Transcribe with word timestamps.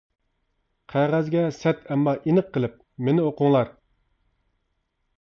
قەغەزگە 0.93 1.43
سەت 1.59 1.85
ئەمما 1.91 2.15
ئېنىق 2.23 2.51
قىلىپ: 2.57 2.83
مېنى 3.09 3.29
ئوقۇڭلار! 3.29 3.73